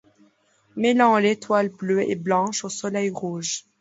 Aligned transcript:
Mêlant 0.77 1.19
l’étoile 1.19 1.69
bleue 1.69 2.09
et 2.09 2.15
blanche 2.15 2.65
au 2.65 2.69
soleil 2.69 3.11
rouge 3.11 3.65